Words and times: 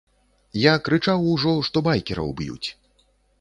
Я 0.61 0.71
крычаў 0.87 1.25
ужо, 1.33 1.53
што 1.67 1.85
байкераў 1.89 2.33
б'юць. 2.41 2.69